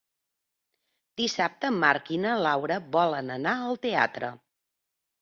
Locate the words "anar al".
3.39-3.81